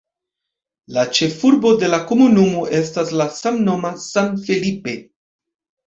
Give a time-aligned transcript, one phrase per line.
[0.97, 5.01] La ĉefurbo de la komunumo estas la samnoma San Felipe.